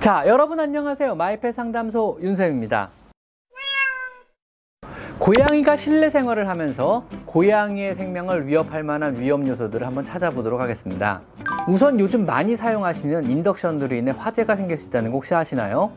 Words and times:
자, 0.00 0.24
여러분 0.26 0.58
안녕하세요. 0.58 1.14
마이펫 1.14 1.54
상담소 1.54 2.20
윤쌤입니다. 2.22 2.88
고양이가 5.18 5.76
실내 5.76 6.08
생활을 6.08 6.48
하면서 6.48 7.04
고양이의 7.26 7.94
생명을 7.94 8.46
위협할 8.46 8.82
만한 8.82 9.20
위험 9.20 9.46
요소들을 9.46 9.86
한번 9.86 10.06
찾아보도록 10.06 10.58
하겠습니다. 10.58 11.20
우선 11.68 12.00
요즘 12.00 12.24
많이 12.24 12.56
사용하시는 12.56 13.30
인덕션으로 13.30 13.94
인해 13.94 14.14
화재가 14.16 14.56
생길 14.56 14.78
수 14.78 14.88
있다는 14.88 15.10
거 15.10 15.16
혹시 15.16 15.34
아시나요? 15.34 15.92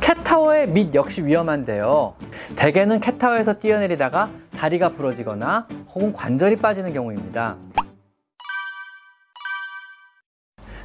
캣타워의 0.00 0.68
밑 0.68 0.94
역시 0.94 1.22
위험한데요. 1.22 2.14
대개는 2.56 3.00
캣타워에서 3.00 3.58
뛰어내리다가 3.58 4.30
다리가 4.56 4.88
부러지거나 4.88 5.68
혹은 5.94 6.14
관절이 6.14 6.56
빠지는 6.56 6.94
경우입니다. 6.94 7.56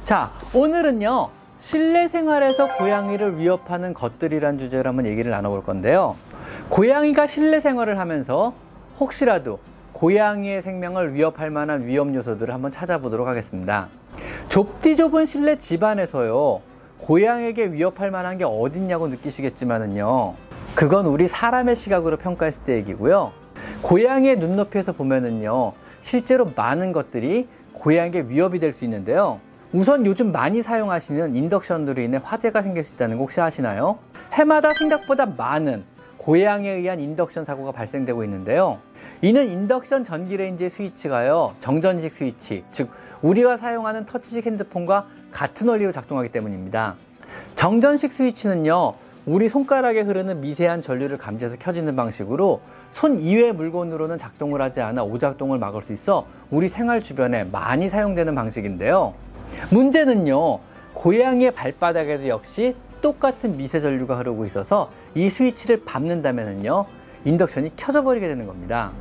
자, 0.04 0.30
오늘은요. 0.52 1.39
실내 1.60 2.08
생활에서 2.08 2.78
고양이를 2.78 3.36
위협하는 3.36 3.92
것들이란 3.92 4.56
주제로 4.56 4.88
한번 4.88 5.04
얘기를 5.04 5.30
나눠볼 5.30 5.62
건데요. 5.62 6.16
고양이가 6.70 7.26
실내 7.26 7.60
생활을 7.60 7.98
하면서 7.98 8.54
혹시라도 8.98 9.58
고양이의 9.92 10.62
생명을 10.62 11.12
위협할 11.12 11.50
만한 11.50 11.86
위험 11.86 12.14
요소들을 12.14 12.52
한번 12.54 12.72
찾아보도록 12.72 13.28
하겠습니다. 13.28 13.88
좁디 14.48 14.96
좁은 14.96 15.26
실내 15.26 15.56
집안에서요. 15.56 16.62
고양이에게 16.98 17.72
위협할 17.72 18.10
만한 18.10 18.38
게 18.38 18.44
어딨냐고 18.44 19.08
느끼시겠지만은요. 19.08 20.34
그건 20.74 21.04
우리 21.06 21.28
사람의 21.28 21.76
시각으로 21.76 22.16
평가했을 22.16 22.64
때 22.64 22.76
얘기고요. 22.76 23.32
고양이의 23.82 24.38
눈높이에서 24.38 24.92
보면은요. 24.92 25.72
실제로 26.00 26.50
많은 26.56 26.92
것들이 26.92 27.48
고양이에게 27.74 28.24
위협이 28.28 28.60
될 28.60 28.72
수 28.72 28.86
있는데요. 28.86 29.40
우선 29.72 30.04
요즘 30.04 30.32
많이 30.32 30.62
사용하시는 30.62 31.36
인덕션으로 31.36 32.02
인해 32.02 32.18
화재가 32.20 32.60
생길 32.60 32.82
수 32.82 32.94
있다는 32.94 33.18
거 33.18 33.22
혹시 33.22 33.40
아시나요? 33.40 33.98
해마다 34.32 34.74
생각보다 34.74 35.26
많은 35.26 35.84
고양이에 36.18 36.72
의한 36.72 36.98
인덕션 36.98 37.44
사고가 37.44 37.70
발생되고 37.70 38.24
있는데요. 38.24 38.78
이는 39.22 39.48
인덕션 39.48 40.02
전기레인지의 40.02 40.70
스위치가요, 40.70 41.54
정전식 41.60 42.12
스위치, 42.12 42.64
즉, 42.72 42.90
우리가 43.22 43.56
사용하는 43.56 44.06
터치식 44.06 44.44
핸드폰과 44.46 45.06
같은 45.30 45.68
원리로 45.68 45.92
작동하기 45.92 46.30
때문입니다. 46.32 46.96
정전식 47.54 48.10
스위치는요, 48.10 48.94
우리 49.24 49.48
손가락에 49.48 50.00
흐르는 50.00 50.40
미세한 50.40 50.82
전류를 50.82 51.16
감지해서 51.16 51.56
켜지는 51.58 51.94
방식으로 51.94 52.60
손 52.90 53.18
이외의 53.18 53.52
물건으로는 53.52 54.18
작동을 54.18 54.60
하지 54.62 54.80
않아 54.80 55.04
오작동을 55.04 55.58
막을 55.58 55.82
수 55.82 55.92
있어 55.92 56.26
우리 56.50 56.68
생활 56.68 57.00
주변에 57.00 57.44
많이 57.44 57.88
사용되는 57.88 58.34
방식인데요. 58.34 59.14
문제는요, 59.70 60.58
고양이의 60.94 61.52
발바닥에도 61.52 62.28
역시 62.28 62.74
똑같은 63.00 63.56
미세 63.56 63.80
전류가 63.80 64.16
흐르고 64.18 64.44
있어서 64.46 64.90
이 65.14 65.30
스위치를 65.30 65.84
밟는다면요, 65.84 66.86
인덕션이 67.24 67.72
켜져 67.76 68.02
버리게 68.02 68.28
되는 68.28 68.46
겁니다. 68.46 68.92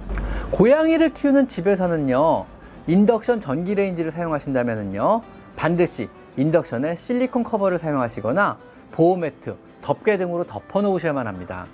고양이를 0.51 1.13
키우는 1.13 1.47
집에서는요, 1.47 2.45
인덕션 2.87 3.39
전기레인지를 3.39 4.11
사용하신다면요, 4.11 5.21
반드시 5.55 6.09
인덕션에 6.37 6.95
실리콘 6.95 7.43
커버를 7.43 7.77
사용하시거나 7.77 8.57
보호 8.91 9.17
매트, 9.17 9.55
덮개 9.81 10.17
등으로 10.17 10.45
덮어 10.45 10.81
놓으셔야만 10.81 11.27
합니다. 11.27 11.65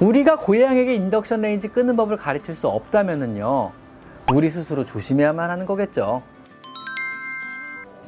우리가 0.00 0.36
고양이에게 0.36 0.94
인덕션 0.94 1.40
레인지 1.40 1.68
끄는 1.68 1.96
법을 1.96 2.16
가르칠 2.16 2.54
수 2.54 2.68
없다면요, 2.68 3.72
우리 4.32 4.50
스스로 4.50 4.84
조심해야만 4.84 5.50
하는 5.50 5.66
거겠죠. 5.66 6.22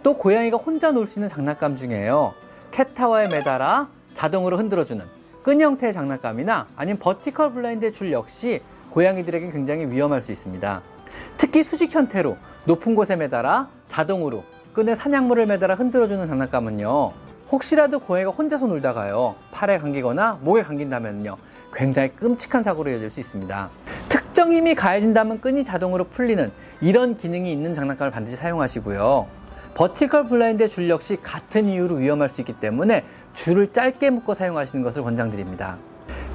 또 0.03 0.15
고양이가 0.17 0.57
혼자 0.57 0.91
놀 0.91 1.07
수 1.07 1.19
있는 1.19 1.29
장난감 1.29 1.77
중에요. 1.77 2.35
캣타워에 2.73 3.29
매달아 3.29 3.89
자동으로 4.15 4.57
흔들어주는 4.59 5.05
끈 5.43 5.61
형태의 5.61 5.93
장난감이나 5.93 6.69
아니면 6.77 6.99
vertical 6.99 7.53
블라인드의 7.53 7.93
줄 7.93 8.13
역시 8.13 8.63
고양이들에게 8.91 9.51
굉장히 9.51 9.87
위험할 9.87 10.21
수 10.21 10.33
있습니다. 10.33 10.83
특히 11.37 11.63
수직 11.63 11.95
형태로 11.95 12.37
높은 12.65 12.95
곳에 12.95 13.17
매달아 13.17 13.69
자동으로 13.89 14.45
끈에 14.73 14.95
사냥물을 14.95 15.47
매달아 15.47 15.75
흔들어주는 15.75 16.27
장난감은요. 16.27 17.13
혹시라도 17.51 17.99
고양이가 17.99 18.31
혼자서 18.31 18.67
놀다가요. 18.67 19.35
팔에 19.51 19.79
감기거나 19.79 20.39
목에 20.43 20.63
감긴다면요. 20.63 21.37
굉장히 21.75 22.11
끔찍한 22.11 22.63
사고로 22.63 22.91
이어질 22.91 23.11
수 23.11 23.21
있습니다. 23.21 23.71
특정 24.09 24.53
힘이 24.53 24.75
가해진다면 24.75 25.41
끈이 25.41 25.63
자동으로 25.65 26.05
풀리는 26.05 26.51
이런 26.81 27.17
기능이 27.17 27.53
있는 27.53 27.75
장난감을 27.75 28.11
반드시 28.11 28.37
사용하시고요. 28.37 29.42
버티컬 29.75 30.25
블라인드의 30.25 30.69
줄 30.69 30.89
역시 30.91 31.17
같은 31.23 31.69
이유로 31.69 31.97
위험할 31.97 32.29
수 32.29 32.41
있기 32.43 32.55
때문에 32.55 33.05
줄을 33.33 33.73
짧게 33.73 34.11
묶어 34.11 34.35
사용하시는 34.35 34.85
것을 34.85 35.03
권장드립니다. 35.03 35.79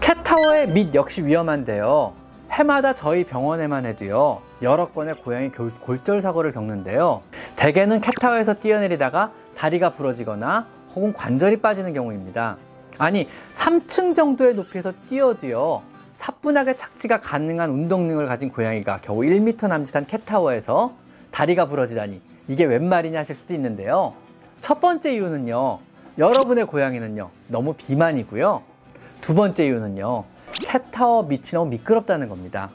캣타워의 0.01 0.69
밑 0.69 0.95
역시 0.95 1.23
위험한데요. 1.23 2.13
해마다 2.49 2.95
저희 2.95 3.23
병원에만 3.23 3.85
해도요, 3.85 4.41
여러 4.61 4.87
건의 4.87 5.15
고양이 5.15 5.49
골절 5.49 6.21
사고를 6.21 6.51
겪는데요. 6.51 7.21
대개는 7.55 8.01
캣타워에서 8.01 8.55
뛰어내리다가 8.55 9.31
다리가 9.55 9.91
부러지거나 9.91 10.65
혹은 10.95 11.13
관절이 11.13 11.57
빠지는 11.57 11.93
경우입니다. 11.93 12.57
아니, 12.97 13.27
3층 13.53 14.15
정도의 14.15 14.55
높이에서 14.55 14.93
뛰어도요, 15.07 15.83
사뿐하게 16.13 16.75
착지가 16.75 17.21
가능한 17.21 17.69
운동 17.69 18.07
능을 18.07 18.25
가진 18.25 18.49
고양이가 18.49 19.01
겨우 19.01 19.19
1m 19.19 19.67
남짓한 19.67 20.07
캣타워에서 20.07 20.93
다리가 21.29 21.67
부러지다니 21.67 22.21
이게 22.47 22.65
웬 22.65 22.87
말이냐 22.87 23.19
하실 23.19 23.35
수도 23.35 23.53
있는데요. 23.53 24.13
첫 24.61 24.79
번째 24.79 25.13
이유는요. 25.13 25.79
여러분의 26.17 26.65
고양이는요. 26.65 27.29
너무 27.47 27.73
비만이고요. 27.73 28.61
두 29.21 29.35
번째 29.35 29.65
이유는요. 29.65 30.23
캣타워 30.65 31.23
밑이 31.23 31.51
너무 31.53 31.69
미끄럽다는 31.71 32.29
겁니다. 32.29 32.69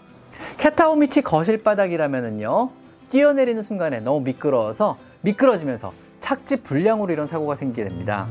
캣타워 0.58 0.96
밑이 0.96 1.22
거실 1.24 1.62
바닥이라면은요. 1.62 2.70
뛰어내리는 3.10 3.62
순간에 3.62 4.00
너무 4.00 4.20
미끄러워서 4.20 4.98
미끄러지면서 5.22 5.92
착지 6.20 6.62
불량으로 6.62 7.12
이런 7.12 7.26
사고가 7.26 7.54
생기게 7.54 7.84
됩니다. 7.84 8.26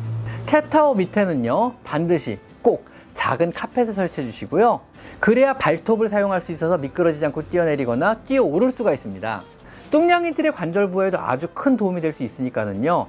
캣타워 0.46 0.96
밑에는요. 0.96 1.74
반드시 1.84 2.40
꼭 2.62 2.86
작은 3.14 3.52
카펫을 3.52 3.94
설치해 3.94 4.26
주시고요. 4.26 4.80
그래야 5.20 5.54
발톱을 5.54 6.08
사용할 6.08 6.40
수 6.42 6.52
있어서 6.52 6.78
미끄러지지 6.78 7.26
않고 7.28 7.50
뛰어내리거나 7.50 8.20
뛰어오를 8.20 8.72
수가 8.72 8.94
있습니다. 8.94 9.44
뚱냥이들의 9.92 10.54
관절 10.54 10.90
부에도 10.90 11.20
아주 11.20 11.48
큰 11.54 11.78
도움이 11.78 12.02
될 12.02 12.12
수 12.14 12.24
있으니까는요. 12.24 13.08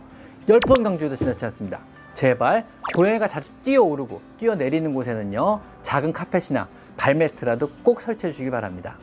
10번 0.48 0.82
강조해도 0.82 1.16
지나치 1.16 1.44
않습니다. 1.46 1.78
제발 2.14 2.66
고양이가 2.94 3.26
자주 3.28 3.52
뛰어오르고 3.62 4.20
뛰어내리는 4.38 4.92
곳에는요. 4.92 5.60
작은 5.82 6.12
카펫이나 6.12 6.68
발매트라도 6.96 7.70
꼭 7.82 8.00
설치해 8.00 8.30
주시기 8.30 8.50
바랍니다. 8.50 8.96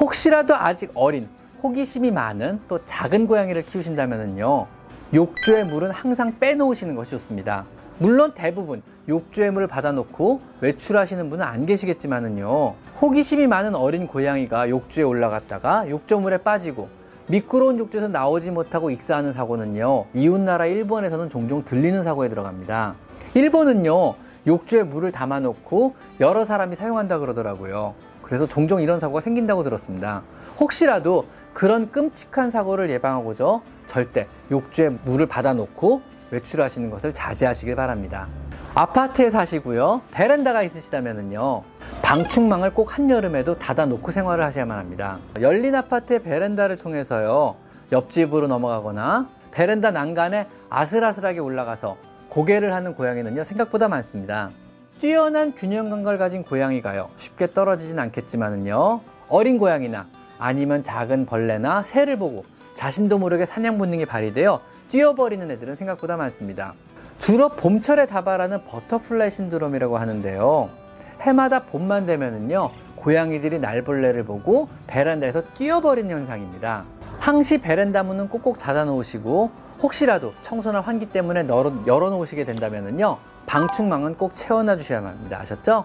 혹시라도 0.00 0.54
아직 0.54 0.90
어린 0.94 1.28
호기심이 1.62 2.12
많은 2.12 2.60
또 2.68 2.84
작은 2.84 3.26
고양이를 3.26 3.66
키우신다면요. 3.66 4.66
욕조의 5.12 5.66
물은 5.66 5.90
항상 5.90 6.38
빼놓으시는 6.38 6.94
것이 6.94 7.10
좋습니다. 7.12 7.64
물론 8.00 8.32
대부분 8.32 8.82
욕조의 9.08 9.50
물을 9.50 9.66
받아놓고 9.66 10.40
외출하시는 10.60 11.30
분은 11.30 11.44
안 11.44 11.66
계시겠지만은요. 11.66 12.74
호기심이 13.00 13.46
많은 13.46 13.74
어린 13.74 14.06
고양이가 14.06 14.68
욕조에 14.68 15.02
올라갔다가 15.04 15.88
욕조물에 15.88 16.38
빠지고 16.38 16.88
미끄러운 17.26 17.78
욕조에서 17.78 18.08
나오지 18.08 18.52
못하고 18.52 18.90
익사하는 18.90 19.32
사고는요. 19.32 20.06
이웃나라 20.14 20.66
일본에서는 20.66 21.28
종종 21.28 21.64
들리는 21.64 22.02
사고에 22.02 22.28
들어갑니다. 22.28 22.94
일본은요. 23.34 24.14
욕조에 24.46 24.84
물을 24.84 25.12
담아놓고 25.12 25.94
여러 26.20 26.44
사람이 26.44 26.76
사용한다 26.76 27.18
그러더라고요. 27.18 27.94
그래서 28.22 28.46
종종 28.46 28.80
이런 28.80 29.00
사고가 29.00 29.20
생긴다고 29.20 29.64
들었습니다. 29.64 30.22
혹시라도 30.60 31.26
그런 31.52 31.90
끔찍한 31.90 32.50
사고를 32.50 32.90
예방하고자 32.90 33.60
절대 33.86 34.28
욕조에 34.50 34.90
물을 35.04 35.26
받아놓고 35.26 36.00
외출하시는 36.30 36.90
것을 36.90 37.12
자제하시길 37.12 37.76
바랍니다. 37.76 38.28
아파트에 38.74 39.30
사시고요. 39.30 40.02
베란다가 40.12 40.62
있으시다면요. 40.62 41.62
방충망을 42.02 42.74
꼭 42.74 42.96
한여름에도 42.96 43.58
닫아놓고 43.58 44.10
생활을 44.10 44.44
하셔야만 44.44 44.78
합니다. 44.78 45.18
열린 45.40 45.74
아파트의 45.74 46.22
베란다를 46.22 46.76
통해서요. 46.76 47.56
옆집으로 47.90 48.46
넘어가거나 48.46 49.28
베란다 49.50 49.90
난간에 49.90 50.46
아슬아슬하게 50.68 51.40
올라가서 51.40 51.96
곡예를 52.28 52.74
하는 52.74 52.94
고양이는요. 52.94 53.42
생각보다 53.44 53.88
많습니다. 53.88 54.50
뛰어난 55.00 55.54
균형 55.54 55.88
감각을 55.90 56.18
가진 56.18 56.42
고양이가요. 56.42 57.08
쉽게 57.16 57.52
떨어지진 57.52 57.98
않겠지만은요. 57.98 59.00
어린 59.28 59.58
고양이나 59.58 60.06
아니면 60.38 60.82
작은 60.82 61.26
벌레나 61.26 61.82
새를 61.82 62.18
보고 62.18 62.44
자신도 62.74 63.18
모르게 63.18 63.46
사냥 63.46 63.78
본능이 63.78 64.06
발휘되어 64.06 64.60
뛰어버리는 64.88 65.50
애들은 65.50 65.74
생각보다 65.76 66.16
많습니다. 66.16 66.74
주로 67.18 67.48
봄철에 67.48 68.06
다발하는 68.06 68.64
butterfly 68.64 69.30
syndrome이라고 69.30 69.98
하는데요. 69.98 70.70
해마다 71.20 71.64
봄만 71.64 72.06
되면은요, 72.06 72.70
고양이들이 72.96 73.58
날벌레를 73.58 74.24
보고 74.24 74.68
베란다에서 74.86 75.42
뛰어버리는 75.54 76.10
현상입니다. 76.10 76.84
항시 77.18 77.58
베란다 77.58 78.02
문은 78.02 78.28
꼭꼭 78.28 78.58
닫아 78.58 78.84
놓으시고 78.84 79.50
혹시라도 79.82 80.32
청소나 80.42 80.80
환기 80.80 81.06
때문에 81.06 81.46
열어, 81.48 81.72
열어놓으시게 81.86 82.44
된다면요 82.44 83.18
방충망은 83.46 84.16
꼭 84.16 84.34
채워놔 84.34 84.76
주셔야만 84.76 85.12
합니다. 85.12 85.38
아셨죠? 85.40 85.84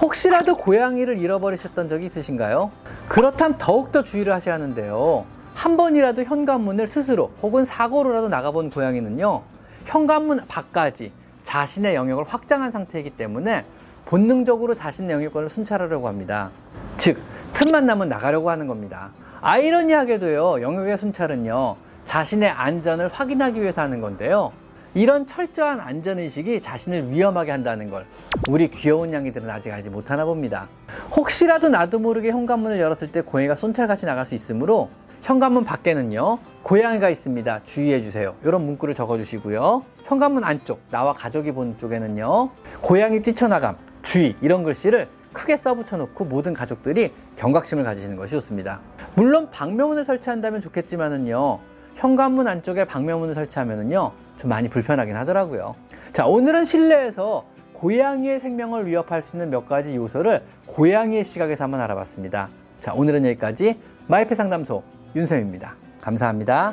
혹시라도 0.00 0.56
고양이를 0.56 1.18
잃어버리셨던 1.18 1.88
적이 1.88 2.06
있으신가요? 2.06 2.70
그렇다면 3.08 3.58
더욱더 3.58 4.02
주의를 4.02 4.32
하셔야 4.32 4.54
하는데요. 4.54 5.24
한 5.60 5.76
번이라도 5.76 6.24
현관문을 6.24 6.86
스스로 6.86 7.32
혹은 7.42 7.66
사고로라도 7.66 8.30
나가본 8.30 8.70
고양이는요, 8.70 9.42
현관문 9.84 10.46
밖까지 10.48 11.12
자신의 11.42 11.94
영역을 11.94 12.24
확장한 12.24 12.70
상태이기 12.70 13.10
때문에 13.10 13.66
본능적으로 14.06 14.74
자신의 14.74 15.16
영역권을 15.16 15.50
순찰하려고 15.50 16.08
합니다. 16.08 16.50
즉, 16.96 17.18
틈만 17.52 17.84
나면 17.84 18.08
나가려고 18.08 18.48
하는 18.48 18.68
겁니다. 18.68 19.10
아이러니하게도요, 19.42 20.62
영역의 20.62 20.96
순찰은요, 20.96 21.76
자신의 22.06 22.48
안전을 22.48 23.08
확인하기 23.08 23.60
위해서 23.60 23.82
하는 23.82 24.00
건데요. 24.00 24.52
이런 24.94 25.26
철저한 25.26 25.78
안전의식이 25.78 26.62
자신을 26.62 27.10
위험하게 27.10 27.50
한다는 27.50 27.90
걸 27.90 28.06
우리 28.48 28.68
귀여운 28.68 29.12
양이들은 29.12 29.50
아직 29.50 29.70
알지 29.72 29.90
못하나 29.90 30.24
봅니다. 30.24 30.68
혹시라도 31.14 31.68
나도 31.68 31.98
모르게 31.98 32.30
현관문을 32.30 32.80
열었을 32.80 33.12
때 33.12 33.20
고양이가 33.20 33.54
손찰같이 33.56 34.06
나갈 34.06 34.24
수 34.24 34.34
있으므로 34.34 34.88
현관문 35.22 35.64
밖에는요 35.64 36.38
고양이가 36.62 37.10
있습니다 37.10 37.62
주의해 37.64 38.00
주세요 38.00 38.34
이런 38.44 38.64
문구를 38.66 38.94
적어 38.94 39.16
주시고요 39.16 39.84
현관문 40.04 40.44
안쪽 40.44 40.80
나와 40.90 41.12
가족이 41.12 41.52
보는 41.52 41.78
쪽에는요 41.78 42.50
고양이 42.80 43.22
뛰쳐나감 43.22 43.76
주의 44.02 44.36
이런 44.40 44.62
글씨를 44.62 45.08
크게 45.32 45.56
써붙여 45.56 45.96
놓고 45.96 46.24
모든 46.24 46.54
가족들이 46.54 47.12
경각심을 47.36 47.84
가지시는 47.84 48.16
것이 48.16 48.32
좋습니다 48.32 48.80
물론 49.14 49.50
방명문을 49.50 50.04
설치한다면 50.04 50.60
좋겠지만은요 50.60 51.60
현관문 51.96 52.48
안쪽에 52.48 52.84
방명문을 52.84 53.34
설치하면은요 53.34 54.12
좀 54.40 54.48
많이 54.48 54.70
불편하긴 54.70 55.16
하더라고요. 55.16 55.74
자, 56.12 56.26
오늘은 56.26 56.64
실내에서 56.64 57.44
고양이의 57.74 58.40
생명을 58.40 58.86
위협할 58.86 59.20
수 59.20 59.36
있는 59.36 59.50
몇 59.50 59.68
가지 59.68 59.94
요소를 59.94 60.42
고양이의 60.66 61.24
시각에서 61.24 61.64
한번 61.64 61.80
알아봤습니다. 61.82 62.48
자, 62.80 62.94
오늘은 62.94 63.26
여기까지 63.26 63.78
마이페 64.06 64.34
상담소 64.34 64.82
윤쌤입니다. 65.14 65.76
감사합니다. 66.00 66.72